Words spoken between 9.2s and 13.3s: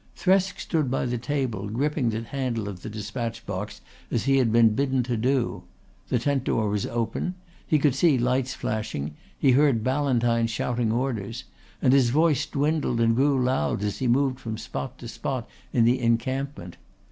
he heard Ballantyne shouting orders, and his voice dwindled and